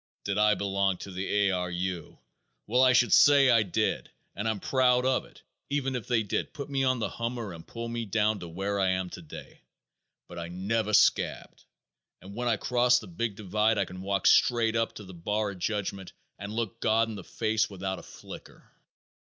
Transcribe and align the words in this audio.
"Did 0.23 0.39
I 0.39 0.55
belong 0.55 0.97
to 0.97 1.11
the 1.11 1.27
A. 1.31 1.51
R. 1.51 1.69
U.? 1.69 2.17
Well, 2.65 2.81
I 2.83 2.91
should 2.91 3.13
say 3.13 3.51
I 3.51 3.61
did 3.61 4.09
and 4.35 4.47
I 4.47 4.49
am 4.49 4.59
proud 4.59 5.05
of 5.05 5.25
it 5.25 5.43
even 5.69 5.95
if 5.95 6.07
they 6.07 6.23
did 6.23 6.53
put 6.55 6.71
me 6.71 6.83
on 6.83 6.97
the 6.97 7.07
hummer 7.07 7.53
and 7.53 7.67
pull 7.67 7.87
me 7.87 8.05
down 8.05 8.39
to 8.39 8.47
where 8.47 8.79
I 8.79 8.89
am 8.93 9.11
today. 9.11 9.61
But 10.27 10.39
I 10.39 10.47
never 10.47 10.93
scabbed. 10.95 11.65
And 12.19 12.33
when 12.33 12.47
I 12.47 12.57
cross 12.57 12.97
the 12.97 13.05
big 13.05 13.35
divide 13.35 13.77
I 13.77 13.85
can 13.85 14.01
walk 14.01 14.25
straight 14.25 14.75
up 14.75 14.93
to 14.95 15.03
the 15.03 15.13
bar 15.13 15.51
of 15.51 15.59
judgment 15.59 16.13
and 16.39 16.51
look 16.51 16.79
God 16.79 17.07
in 17.07 17.13
the 17.13 17.23
face 17.23 17.69
without 17.69 17.99
a 17.99 18.01
flicker." 18.01 18.71